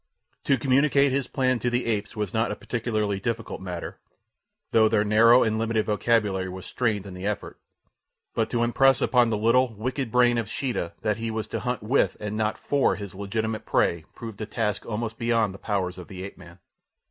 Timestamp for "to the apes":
1.59-2.15